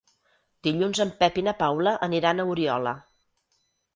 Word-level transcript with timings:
Dilluns 0.67 1.01
en 1.05 1.11
Pep 1.19 1.37
i 1.41 1.43
na 1.49 1.53
Paula 1.59 1.93
aniran 2.07 2.41
a 2.41 2.45
Oriola. 2.53 2.97